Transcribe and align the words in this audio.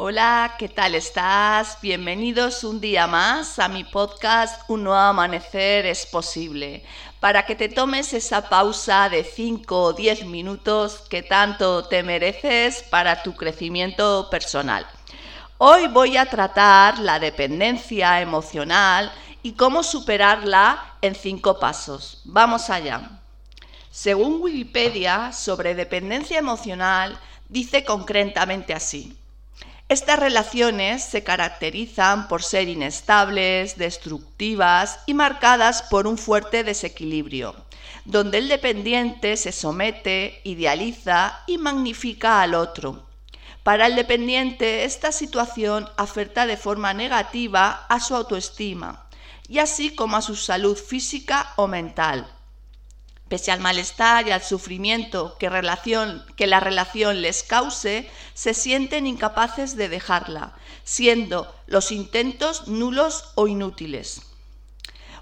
Hola, 0.00 0.54
¿qué 0.60 0.68
tal 0.68 0.94
estás? 0.94 1.78
Bienvenidos 1.82 2.62
un 2.62 2.80
día 2.80 3.08
más 3.08 3.58
a 3.58 3.66
mi 3.66 3.82
podcast 3.82 4.62
Un 4.70 4.84
nuevo 4.84 4.96
amanecer 4.96 5.86
es 5.86 6.06
posible, 6.06 6.84
para 7.18 7.44
que 7.44 7.56
te 7.56 7.68
tomes 7.68 8.14
esa 8.14 8.48
pausa 8.48 9.08
de 9.08 9.24
5 9.24 9.82
o 9.82 9.92
10 9.94 10.26
minutos 10.26 11.00
que 11.10 11.24
tanto 11.24 11.88
te 11.88 12.04
mereces 12.04 12.84
para 12.84 13.24
tu 13.24 13.34
crecimiento 13.34 14.28
personal. 14.30 14.86
Hoy 15.58 15.88
voy 15.88 16.16
a 16.16 16.26
tratar 16.26 17.00
la 17.00 17.18
dependencia 17.18 18.20
emocional 18.20 19.10
y 19.42 19.54
cómo 19.54 19.82
superarla 19.82 20.94
en 21.02 21.16
5 21.16 21.58
pasos. 21.58 22.22
Vamos 22.24 22.70
allá. 22.70 23.18
Según 23.90 24.40
Wikipedia, 24.40 25.32
sobre 25.32 25.74
dependencia 25.74 26.38
emocional, 26.38 27.18
dice 27.48 27.84
concretamente 27.84 28.72
así. 28.72 29.18
Estas 29.88 30.18
relaciones 30.18 31.02
se 31.02 31.24
caracterizan 31.24 32.28
por 32.28 32.42
ser 32.42 32.68
inestables, 32.68 33.78
destructivas 33.78 35.00
y 35.06 35.14
marcadas 35.14 35.80
por 35.80 36.06
un 36.06 36.18
fuerte 36.18 36.62
desequilibrio, 36.62 37.56
donde 38.04 38.36
el 38.36 38.48
dependiente 38.48 39.34
se 39.38 39.50
somete, 39.50 40.42
idealiza 40.44 41.42
y 41.46 41.56
magnifica 41.56 42.42
al 42.42 42.54
otro. 42.54 43.06
Para 43.62 43.86
el 43.86 43.96
dependiente, 43.96 44.84
esta 44.84 45.10
situación 45.10 45.88
afecta 45.96 46.46
de 46.46 46.58
forma 46.58 46.92
negativa 46.92 47.86
a 47.88 47.98
su 47.98 48.14
autoestima 48.14 49.06
y 49.48 49.58
así 49.58 49.94
como 49.94 50.18
a 50.18 50.22
su 50.22 50.36
salud 50.36 50.76
física 50.76 51.54
o 51.56 51.66
mental 51.66 52.30
Pese 53.28 53.52
al 53.52 53.60
malestar 53.60 54.26
y 54.26 54.30
al 54.30 54.42
sufrimiento 54.42 55.36
que, 55.38 55.50
la 55.50 56.60
relación 56.60 57.22
les 57.22 57.42
cause, 57.42 58.10
se 58.34 58.54
sienten 58.54 59.06
incapaces 59.06 59.76
de 59.76 59.88
dejarla, 59.88 60.54
siendo 60.82 61.54
los 61.66 61.92
intentos 61.92 62.68
nulos 62.68 63.32
o 63.34 63.46
inútiles. 63.46 64.22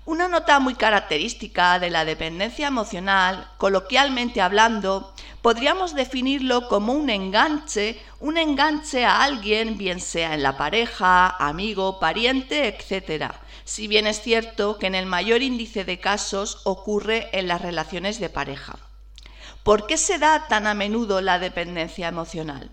Una 0.05 0.29
nota 0.29 0.61
muy 0.61 0.77
característica 0.77 1.81
de 1.81 1.91
la 1.91 2.05
dependencia 2.05 2.69
emocional, 2.69 3.51
coloquialmente 3.59 4.41
hablando, 4.41 5.13
podríamos 5.43 5.97
definirlo 5.97 6.69
como 6.69 6.93
un 6.93 7.11
enganche, 7.11 8.01
un 8.21 8.39
enganche 8.39 9.05
a 9.05 9.25
alguien, 9.25 9.77
bien 9.77 10.01
sea 10.01 10.35
en 10.35 10.45
la 10.45 10.57
pareja, 10.57 11.31
amigo, 11.45 11.99
pariente, 11.99 12.69
etc. 12.69 13.33
Si 13.67 13.89
bien 13.89 14.07
es 14.07 14.21
cierto 14.21 14.79
que 14.79 14.87
en 14.87 14.95
el 14.95 15.07
mayor 15.07 15.43
índice 15.43 15.85
de 15.85 15.99
casos 15.99 16.61
ocurre 16.63 17.29
en 17.33 17.49
las 17.49 17.61
relaciones 17.61 18.21
de 18.21 18.31
pareja. 18.31 18.79
¿Por 19.65 19.89
qué 19.89 19.99
se 19.99 20.19
da 20.19 20.47
tan 20.47 20.69
a 20.69 20.75
menudo 20.75 21.21
la 21.21 21.41
dependencia 21.41 22.07
emocional? 22.07 22.71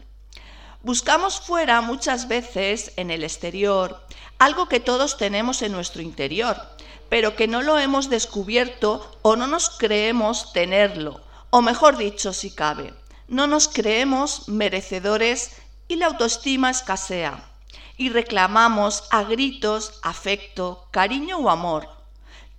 Buscamos 0.83 1.41
fuera 1.41 1.81
muchas 1.81 2.27
veces 2.27 2.93
en 2.95 3.09
el 3.09 3.23
exterior 3.23 4.05
algo 4.37 4.67
que 4.67 4.79
todos 4.79 5.17
tenemos 5.17 5.63
en 5.63 5.71
nuestro 5.71 6.03
interior, 6.03 6.61
pero 7.09 7.35
que 7.35 7.47
no 7.47 7.63
lo 7.63 7.79
hemos 7.79 8.11
descubierto 8.11 9.17
o 9.23 9.35
no 9.35 9.47
nos 9.47 9.71
creemos 9.71 10.53
tenerlo, 10.53 11.21
o 11.49 11.63
mejor 11.63 11.97
dicho, 11.97 12.33
si 12.33 12.51
cabe, 12.51 12.93
no 13.27 13.47
nos 13.47 13.67
creemos 13.67 14.47
merecedores 14.47 15.53
y 15.87 15.95
la 15.95 16.05
autoestima 16.05 16.69
escasea 16.69 17.49
y 17.97 18.09
reclamamos 18.09 19.03
a 19.11 19.23
gritos 19.23 19.99
afecto, 20.01 20.87
cariño 20.91 21.37
o 21.37 21.49
amor, 21.49 21.87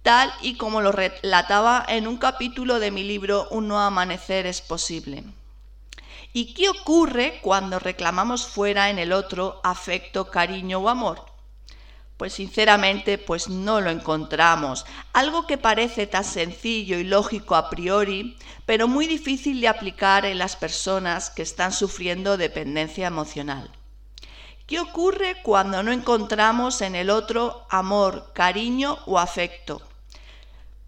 tal 0.02 0.32
y 0.42 0.56
como 0.56 0.80
lo 0.80 0.92
relataba 0.92 1.84
en 1.88 2.06
un 2.06 2.18
capítulo 2.18 2.78
de 2.78 2.90
mi 2.90 3.02
libro 3.02 3.48
Un 3.50 3.68
nuevo 3.68 3.82
amanecer 3.82 4.46
es 4.46 4.60
posible. 4.60 5.24
¿Y 6.32 6.54
qué 6.54 6.68
ocurre 6.68 7.38
cuando 7.42 7.78
reclamamos 7.78 8.46
fuera 8.46 8.90
en 8.90 8.98
el 8.98 9.12
otro 9.12 9.60
afecto, 9.62 10.30
cariño 10.30 10.78
o 10.78 10.88
amor? 10.88 11.24
Pues 12.16 12.34
sinceramente, 12.34 13.18
pues 13.18 13.48
no 13.48 13.80
lo 13.80 13.90
encontramos. 13.90 14.84
Algo 15.12 15.46
que 15.46 15.58
parece 15.58 16.06
tan 16.06 16.24
sencillo 16.24 16.98
y 16.98 17.04
lógico 17.04 17.56
a 17.56 17.70
priori, 17.70 18.36
pero 18.66 18.88
muy 18.88 19.06
difícil 19.06 19.60
de 19.60 19.68
aplicar 19.68 20.24
en 20.24 20.38
las 20.38 20.54
personas 20.56 21.30
que 21.30 21.42
están 21.42 21.72
sufriendo 21.72 22.36
dependencia 22.36 23.06
emocional. 23.06 23.70
¿Qué 24.66 24.80
ocurre 24.80 25.42
cuando 25.42 25.82
no 25.82 25.92
encontramos 25.92 26.80
en 26.80 26.94
el 26.94 27.10
otro 27.10 27.66
amor, 27.68 28.32
cariño 28.32 28.98
o 29.04 29.18
afecto? 29.18 29.82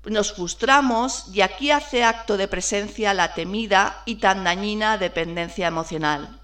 Nos 0.07 0.33
frustramos 0.33 1.27
y 1.35 1.43
aquí 1.43 1.71
hace 1.71 2.03
acto 2.03 2.39
de 2.39 2.49
presencia 2.49 3.13
la 3.13 3.35
temida 3.35 4.03
y 4.07 4.15
tan 4.15 4.45
dañina 4.45 4.97
dependencia 4.97 5.67
emocional. 5.67 6.41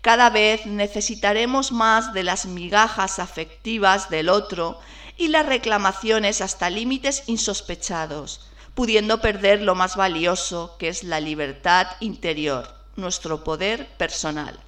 Cada 0.00 0.30
vez 0.30 0.64
necesitaremos 0.64 1.72
más 1.72 2.14
de 2.14 2.22
las 2.22 2.46
migajas 2.46 3.18
afectivas 3.18 4.08
del 4.08 4.30
otro 4.30 4.80
y 5.18 5.28
las 5.28 5.44
reclamaciones 5.44 6.40
hasta 6.40 6.70
límites 6.70 7.24
insospechados, 7.26 8.48
pudiendo 8.74 9.20
perder 9.20 9.60
lo 9.60 9.74
más 9.74 9.94
valioso 9.94 10.76
que 10.78 10.88
es 10.88 11.04
la 11.04 11.20
libertad 11.20 11.86
interior, 12.00 12.74
nuestro 12.96 13.44
poder 13.44 13.88
personal. 13.98 14.58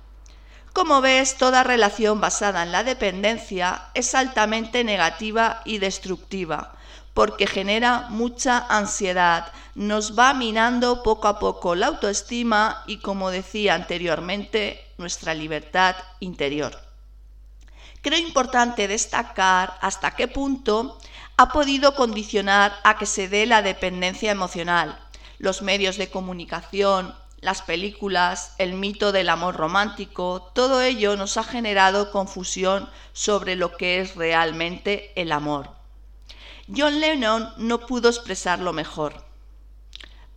Como 0.74 1.00
ves, 1.00 1.36
toda 1.36 1.62
relación 1.62 2.20
basada 2.20 2.64
en 2.64 2.72
la 2.72 2.82
dependencia 2.82 3.90
es 3.94 4.12
altamente 4.12 4.82
negativa 4.82 5.62
y 5.64 5.78
destructiva, 5.78 6.74
porque 7.14 7.46
genera 7.46 8.08
mucha 8.10 8.58
ansiedad, 8.68 9.52
nos 9.76 10.18
va 10.18 10.34
minando 10.34 11.04
poco 11.04 11.28
a 11.28 11.38
poco 11.38 11.76
la 11.76 11.86
autoestima 11.86 12.82
y, 12.88 12.96
como 12.96 13.30
decía 13.30 13.76
anteriormente, 13.76 14.84
nuestra 14.98 15.32
libertad 15.32 15.94
interior. 16.18 16.76
Creo 18.02 18.18
importante 18.18 18.88
destacar 18.88 19.78
hasta 19.80 20.16
qué 20.16 20.26
punto 20.26 20.98
ha 21.36 21.50
podido 21.50 21.94
condicionar 21.94 22.74
a 22.82 22.98
que 22.98 23.06
se 23.06 23.28
dé 23.28 23.46
la 23.46 23.62
dependencia 23.62 24.32
emocional, 24.32 24.98
los 25.38 25.62
medios 25.62 25.98
de 25.98 26.10
comunicación, 26.10 27.14
las 27.44 27.60
películas, 27.60 28.54
el 28.56 28.72
mito 28.72 29.12
del 29.12 29.28
amor 29.28 29.56
romántico, 29.56 30.50
todo 30.54 30.80
ello 30.80 31.14
nos 31.14 31.36
ha 31.36 31.44
generado 31.44 32.10
confusión 32.10 32.88
sobre 33.12 33.54
lo 33.54 33.76
que 33.76 34.00
es 34.00 34.16
realmente 34.16 35.12
el 35.14 35.30
amor. 35.30 35.68
John 36.74 37.00
Lennon 37.00 37.52
no 37.58 37.80
pudo 37.80 38.08
expresarlo 38.08 38.72
mejor. 38.72 39.26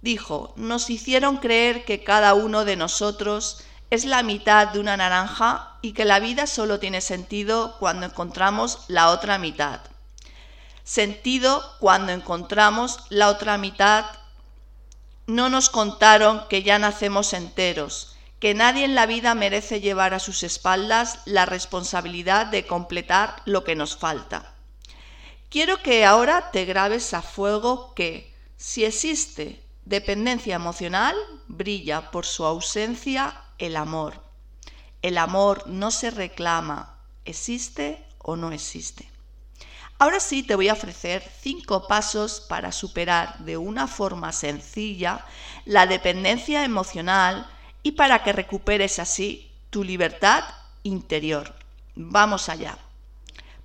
Dijo, 0.02 0.54
nos 0.58 0.90
hicieron 0.90 1.38
creer 1.38 1.86
que 1.86 2.04
cada 2.04 2.34
uno 2.34 2.66
de 2.66 2.76
nosotros 2.76 3.64
es 3.90 4.04
la 4.04 4.22
mitad 4.22 4.68
de 4.68 4.80
una 4.80 4.98
naranja 4.98 5.78
y 5.82 5.94
que 5.94 6.04
la 6.04 6.20
vida 6.20 6.46
solo 6.46 6.78
tiene 6.78 7.00
sentido 7.00 7.78
cuando 7.80 8.06
encontramos 8.06 8.80
la 8.90 9.12
otra 9.12 9.38
mitad. 9.38 9.80
Sentido 10.84 11.64
cuando 11.80 12.12
encontramos 12.12 13.00
la 13.08 13.30
otra 13.30 13.58
mitad. 13.58 14.08
No 15.28 15.50
nos 15.50 15.70
contaron 15.70 16.48
que 16.48 16.64
ya 16.64 16.80
nacemos 16.80 17.34
enteros, 17.34 18.16
que 18.40 18.54
nadie 18.54 18.86
en 18.86 18.96
la 18.96 19.06
vida 19.06 19.36
merece 19.36 19.82
llevar 19.82 20.14
a 20.14 20.20
sus 20.20 20.42
espaldas 20.42 21.20
la 21.26 21.46
responsabilidad 21.46 22.46
de 22.46 22.66
completar 22.66 23.42
lo 23.44 23.66
que 23.66 23.76
nos 23.76 23.98
falta. 23.98 24.54
Quiero 25.50 25.84
que 25.84 26.06
ahora 26.06 26.52
te 26.52 26.64
grabes 26.64 27.14
a 27.14 27.22
fuego 27.22 27.94
que, 27.94 28.34
si 28.56 28.86
existe 28.86 29.62
dependencia 29.84 30.56
emocional, 30.56 31.16
brilla 31.48 32.10
por 32.10 32.26
su 32.26 32.46
ausencia 32.46 33.42
el 33.58 33.76
amor. 33.76 34.22
El 35.02 35.18
amor 35.18 35.68
no 35.68 35.92
se 35.92 36.10
reclama, 36.10 37.00
existe 37.26 38.02
o 38.20 38.38
no 38.38 38.54
existe. 38.54 39.10
Ahora 40.00 40.20
sí 40.20 40.44
te 40.44 40.56
voy 40.56 40.70
a 40.70 40.74
ofrecer 40.74 41.24
cinco 41.42 41.88
pasos 41.88 42.40
para 42.42 42.72
superar 42.72 43.40
de 43.40 43.58
una 43.58 43.88
forma 43.88 44.32
sencilla 44.32 45.26
la 45.66 45.88
dependencia 45.88 46.64
emocional 46.64 47.50
y 47.82 47.94
para 47.94 48.22
que 48.24 48.32
recuperes 48.32 49.00
así 49.00 49.52
tu 49.72 49.84
libertad 49.84 50.44
interior. 50.84 51.56
Vamos 51.96 52.48
allá. 52.48 52.78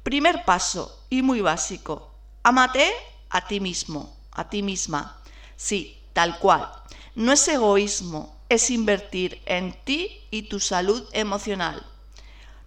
Primer 0.02 0.44
paso 0.46 1.04
y 1.10 1.20
muy 1.20 1.42
básico. 1.42 2.10
Amate 2.42 2.90
a 3.28 3.46
ti 3.46 3.60
mismo, 3.60 4.16
a 4.32 4.48
ti 4.48 4.62
misma. 4.62 5.18
Sí, 5.56 5.98
tal 6.14 6.38
cual. 6.38 6.72
No 7.14 7.32
es 7.32 7.46
egoísmo, 7.46 8.34
es 8.48 8.70
invertir 8.70 9.42
en 9.44 9.74
ti 9.84 10.20
y 10.30 10.42
tu 10.42 10.60
salud 10.60 11.06
emocional. 11.12 11.84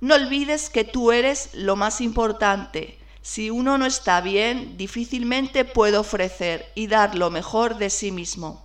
No 0.02 0.14
olvides 0.14 0.70
que 0.70 0.84
tú 0.84 1.12
eres 1.12 1.50
lo 1.54 1.76
más 1.76 2.00
importante. 2.00 3.00
Si 3.28 3.50
uno 3.50 3.80
no 3.80 3.88
está 3.88 4.22
bien, 4.22 4.78
difícilmente 4.78 5.66
puede 5.66 5.98
ofrecer 5.98 6.72
y 6.76 6.86
dar 6.86 7.16
lo 7.16 7.32
mejor 7.32 7.80
de 7.80 7.90
sí 7.90 8.12
mismo. 8.12 8.64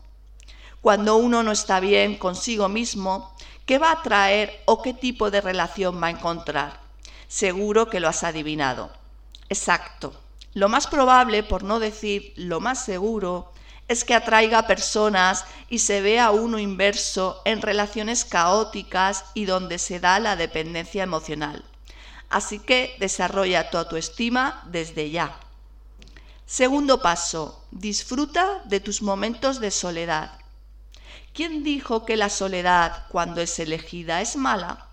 Cuando 0.83 1.17
uno 1.17 1.43
no 1.43 1.51
está 1.51 1.81
bien 1.81 2.19
consigo 2.19 2.69
mismo, 2.69 3.35
¿qué 3.65 3.79
va 3.79 3.91
a 3.91 4.03
traer 4.03 4.61
o 4.67 4.83
qué 4.83 4.93
tipo 4.93 5.31
de 5.31 5.41
relación 5.41 5.99
va 6.01 6.09
a 6.09 6.11
encontrar? 6.11 6.79
Seguro 7.27 7.89
que 7.89 8.01
lo 8.01 8.09
has 8.09 8.23
adivinado. 8.23 8.93
Exacto. 9.49 10.13
Lo 10.53 10.69
más 10.69 10.87
probable, 10.87 11.43
por 11.43 11.63
no 11.63 11.81
decir 11.81 12.35
lo 12.37 12.61
más 12.61 12.85
seguro, 12.85 13.51
es 13.89 14.05
que 14.05 14.13
atraiga 14.13 14.67
personas 14.67 15.47
y 15.71 15.79
se 15.79 16.03
vea 16.03 16.33
uno 16.33 16.59
inverso 16.59 17.41
en 17.47 17.63
relaciones 17.63 18.27
caóticas 18.27 19.25
y 19.33 19.47
donde 19.47 19.79
se 19.79 20.01
da 20.01 20.21
la 20.21 20.37
dependencia 20.37 21.03
emocional. 21.03 21.65
Así 22.31 22.61
que 22.61 22.97
desarrolla 23.01 23.71
tu 23.71 23.77
autoestima 23.77 24.63
desde 24.67 25.11
ya. 25.11 25.37
Segundo 26.47 27.03
paso, 27.03 27.65
disfruta 27.71 28.63
de 28.65 28.81
tus 28.81 29.03
momentos 29.03 29.61
de 29.61 29.71
soledad. 29.71 30.39
¿Quién 31.35 31.63
dijo 31.63 32.05
que 32.05 32.17
la 32.17 32.29
soledad, 32.29 33.07
cuando 33.09 33.41
es 33.41 33.59
elegida, 33.59 34.21
es 34.21 34.37
mala? 34.37 34.87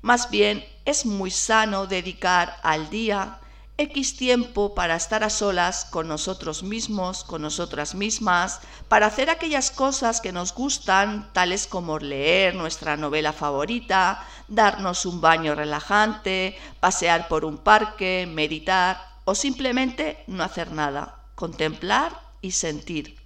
Más 0.00 0.30
bien, 0.30 0.64
es 0.84 1.04
muy 1.04 1.30
sano 1.30 1.86
dedicar 1.86 2.58
al 2.62 2.90
día 2.90 3.38
X 3.82 4.16
tiempo 4.16 4.74
para 4.74 4.94
estar 4.94 5.24
a 5.24 5.30
solas 5.30 5.84
con 5.84 6.06
nosotros 6.06 6.62
mismos, 6.62 7.24
con 7.24 7.42
nosotras 7.42 7.94
mismas, 7.96 8.60
para 8.88 9.06
hacer 9.06 9.28
aquellas 9.28 9.72
cosas 9.72 10.20
que 10.20 10.32
nos 10.32 10.54
gustan, 10.54 11.32
tales 11.32 11.66
como 11.66 11.98
leer 11.98 12.54
nuestra 12.54 12.96
novela 12.96 13.32
favorita, 13.32 14.24
darnos 14.46 15.04
un 15.04 15.20
baño 15.20 15.56
relajante, 15.56 16.56
pasear 16.78 17.26
por 17.26 17.44
un 17.44 17.58
parque, 17.58 18.28
meditar 18.30 19.02
o 19.24 19.34
simplemente 19.34 20.22
no 20.28 20.44
hacer 20.44 20.70
nada, 20.70 21.24
contemplar 21.34 22.20
y 22.40 22.52
sentir. 22.52 23.20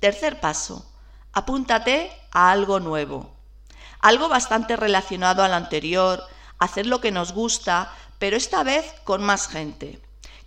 Tercer 0.00 0.38
paso, 0.40 0.90
apúntate 1.32 2.12
a 2.30 2.50
algo 2.50 2.78
nuevo, 2.78 3.34
algo 4.00 4.28
bastante 4.28 4.76
relacionado 4.76 5.42
al 5.42 5.54
anterior, 5.54 6.22
hacer 6.58 6.86
lo 6.86 7.00
que 7.00 7.10
nos 7.10 7.32
gusta, 7.32 7.90
pero 8.20 8.36
esta 8.36 8.62
vez 8.62 8.84
con 9.04 9.22
más 9.22 9.48
gente. 9.48 9.98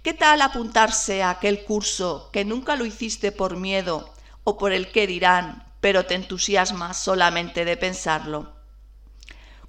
¿Qué 0.04 0.14
tal 0.14 0.44
apuntarse 0.44 1.24
a 1.24 1.32
aquel 1.32 1.66
curso 1.66 2.30
que 2.32 2.46
nunca 2.46 2.76
lo 2.76 2.86
hiciste 2.86 3.32
por 3.32 3.58
miedo 3.58 4.14
o 4.44 4.60
por 4.60 4.74
el 4.74 4.92
que 4.92 5.08
dirán, 5.08 5.74
pero 5.82 6.06
te 6.06 6.14
entusiasma 6.14 6.94
solamente 6.94 7.66
de 7.66 7.76
pensarlo? 7.76 8.54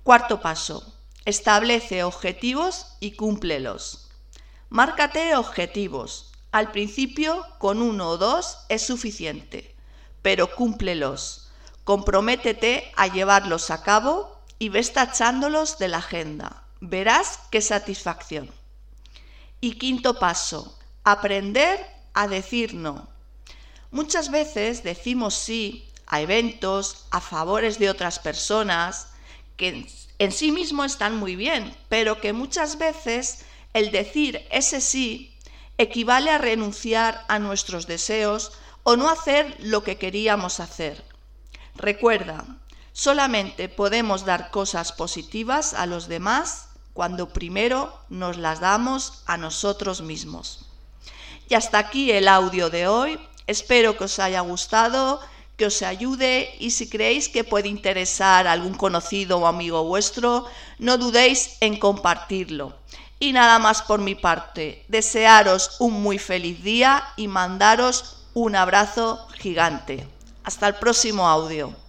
Cuarto 0.03 0.43
paso. 0.43 0.95
Establece 1.25 2.05
objetivos 2.05 2.89
y 3.01 3.13
cúmplelos. 3.13 4.11
Márcate 4.69 5.35
objetivos. 5.35 6.31
Al 6.53 6.73
principio, 6.73 7.43
con 7.59 7.81
uno 7.81 8.11
o 8.11 8.19
dos 8.19 8.59
es 8.69 8.87
suficiente, 8.87 9.75
pero 10.21 10.55
cúmplelos. 10.55 11.51
Comprométete 11.85 12.93
a 12.97 13.07
llevarlos 13.07 13.71
a 13.71 13.83
cabo 13.83 14.43
y 14.59 14.69
ves 14.69 14.93
tachándolos 14.93 15.79
de 15.79 15.89
la 15.89 15.99
agenda 15.99 16.64
verás 16.89 17.41
qué 17.51 17.61
satisfacción. 17.61 18.51
Y 19.61 19.79
quinto 19.79 20.19
paso, 20.19 20.79
aprender 21.05 21.85
a 22.13 22.29
decir 22.29 22.75
no. 22.75 23.09
Muchas 23.91 24.31
veces 24.31 24.83
decimos 24.83 25.35
sí 25.35 25.89
a 26.07 26.21
eventos, 26.21 27.07
a 27.11 27.21
favores 27.21 27.79
de 27.79 27.91
otras 27.91 28.19
personas, 28.19 29.09
que 29.57 29.87
en 30.19 30.33
sí 30.33 30.53
mismo 30.53 30.85
están 30.85 31.17
muy 31.17 31.37
bien, 31.37 31.75
pero 31.89 32.21
que 32.21 32.33
muchas 32.33 32.79
veces 32.79 33.45
el 33.73 33.91
decir 33.91 34.47
ese 34.51 34.81
sí 34.81 35.37
equivale 35.79 36.31
a 36.31 36.39
renunciar 36.39 37.25
a 37.29 37.39
nuestros 37.39 37.87
deseos 37.87 38.53
o 38.83 38.97
no 38.97 39.09
hacer 39.09 39.57
lo 39.61 39.83
que 39.83 39.97
queríamos 39.97 40.61
hacer. 40.61 41.05
Recuerda, 41.75 42.45
solamente 42.93 43.69
podemos 43.69 44.25
dar 44.25 44.51
cosas 44.51 44.93
positivas 44.93 45.75
a 45.75 45.87
los 45.87 46.07
demás 46.07 46.69
cuando 46.95 47.29
primero 47.29 47.93
nos 48.09 48.39
las 48.39 48.61
damos 48.61 49.25
a 49.27 49.37
nosotros 49.37 50.01
mismos. 50.01 50.65
Y 51.51 51.55
hasta 51.55 51.79
aquí 51.79 52.11
el 52.11 52.29
audio 52.29 52.71
de 52.71 52.89
hoy. 52.89 53.21
Espero 53.47 53.99
que 53.99 54.05
os 54.05 54.19
haya 54.19 54.41
gustado, 54.41 55.21
que 55.59 55.67
os 55.67 55.83
ayude 55.83 56.55
y 56.59 56.71
si 56.71 56.89
creéis 56.89 57.29
que 57.29 57.45
puede 57.45 57.69
interesar 57.69 58.47
a 58.47 58.53
algún 58.53 58.75
conocido 58.75 59.39
o 59.39 59.47
amigo 59.47 59.85
vuestro, 59.85 60.47
no 60.79 60.97
dudéis 60.97 61.57
en 61.61 61.79
compartirlo. 61.79 62.75
Y 63.21 63.33
nada 63.33 63.59
más 63.59 63.83
por 63.83 64.01
mi 64.01 64.15
parte, 64.15 64.85
desearos 64.89 65.77
un 65.81 66.03
muy 66.03 66.19
feliz 66.19 66.63
día 66.63 67.05
y 67.17 67.29
mandaros 67.29 68.17
un 68.33 68.57
abrazo 68.57 69.27
gigante. 69.39 70.09
Hasta 70.43 70.69
el 70.69 70.75
próximo 70.77 71.29
audio. 71.29 71.84